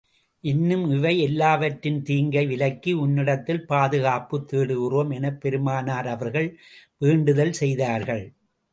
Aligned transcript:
இன்னும், 0.43 0.91
இவை 0.91 1.19
எல்லாவற்றின் 1.19 1.99
தீங்கை 2.01 2.45
விலக்கி, 2.45 2.93
உன்னிடத்தில் 2.93 3.65
பாதுகாப்புத் 3.65 4.47
தேடுகிறோம் 4.47 5.11
எனப் 5.11 5.41
பெருமானார் 5.41 6.07
அவர்கள் 6.07 6.49
வேண்டுதல் 6.97 7.53
செய்தார்கள். 7.53 8.25